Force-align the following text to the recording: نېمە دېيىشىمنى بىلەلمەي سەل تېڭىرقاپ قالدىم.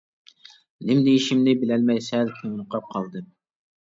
نېمە 0.87 1.03
دېيىشىمنى 1.09 1.55
بىلەلمەي 1.65 2.03
سەل 2.09 2.33
تېڭىرقاپ 2.41 2.93
قالدىم. 2.97 3.29